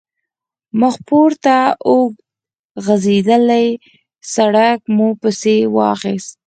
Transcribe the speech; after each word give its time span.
مخپورته 0.81 1.55
اوږد 1.87 2.19
غځېدلی 2.85 3.65
سړک 4.33 4.79
مو 4.95 5.07
پسې 5.21 5.55
واخیست. 5.75 6.33